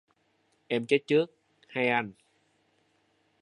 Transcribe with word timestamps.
Em 0.69 0.85
chết 0.85 0.99
trước 1.07 1.31
hay 1.67 1.87
anh. 1.87 2.11